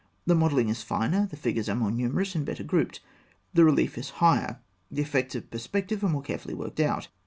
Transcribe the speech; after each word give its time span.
The 0.25 0.33
modelling 0.33 0.69
is 0.69 0.81
finer; 0.81 1.27
the 1.27 1.35
figures 1.35 1.69
are 1.69 1.75
more 1.75 1.91
numerous 1.91 2.33
and 2.33 2.43
better 2.43 2.63
grouped; 2.63 3.01
the 3.53 3.63
relief 3.63 3.99
is 3.99 4.09
higher; 4.17 4.57
the 4.89 5.03
effects 5.03 5.35
of 5.35 5.51
perspective 5.51 6.03
are 6.03 6.09
more 6.09 6.23
carefully 6.23 6.55
worked 6.55 6.79
out. 6.79 7.09